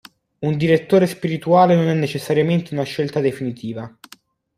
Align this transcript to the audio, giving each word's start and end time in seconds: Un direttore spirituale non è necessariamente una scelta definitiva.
Un 0.39 0.57
direttore 0.57 1.05
spirituale 1.05 1.75
non 1.75 1.87
è 1.87 1.93
necessariamente 1.93 2.73
una 2.73 2.81
scelta 2.81 3.19
definitiva. 3.19 3.95